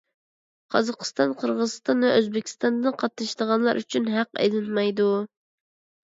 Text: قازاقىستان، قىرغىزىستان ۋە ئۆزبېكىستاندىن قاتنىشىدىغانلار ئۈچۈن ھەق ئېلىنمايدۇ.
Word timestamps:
قازاقىستان، 0.75 1.33
قىرغىزىستان 1.41 1.99
ۋە 2.05 2.13
ئۆزبېكىستاندىن 2.19 2.95
قاتنىشىدىغانلار 3.03 3.81
ئۈچۈن 3.83 4.09
ھەق 4.15 4.41
ئېلىنمايدۇ. 4.47 5.11